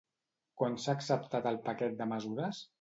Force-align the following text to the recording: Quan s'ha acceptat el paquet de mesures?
Quan 0.61 0.77
s'ha 0.85 0.95
acceptat 1.01 1.53
el 1.53 1.63
paquet 1.71 2.03
de 2.03 2.11
mesures? 2.17 2.67